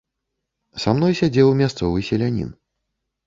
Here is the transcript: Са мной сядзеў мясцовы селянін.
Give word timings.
Са 0.83 0.93
мной 0.99 1.13
сядзеў 1.19 1.53
мясцовы 1.61 1.99
селянін. 2.09 2.49